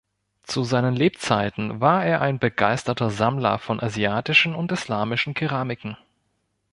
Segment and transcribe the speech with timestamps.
[0.41, 5.95] Zu seinen Lebzeiten war er ein begeisterter Sammler von asiatischen und islamischen Keramiken.